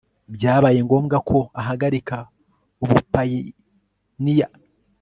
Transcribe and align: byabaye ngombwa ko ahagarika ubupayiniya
byabaye 0.35 0.79
ngombwa 0.85 1.17
ko 1.29 1.37
ahagarika 1.61 2.17
ubupayiniya 2.83 4.47